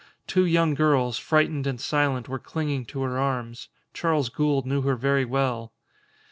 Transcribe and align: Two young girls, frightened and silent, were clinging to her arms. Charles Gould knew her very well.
Two 0.25 0.45
young 0.45 0.73
girls, 0.73 1.19
frightened 1.19 1.67
and 1.67 1.79
silent, 1.79 2.27
were 2.27 2.39
clinging 2.39 2.85
to 2.85 3.03
her 3.03 3.19
arms. 3.19 3.67
Charles 3.93 4.29
Gould 4.29 4.65
knew 4.65 4.81
her 4.81 4.95
very 4.95 5.25
well. 5.25 5.73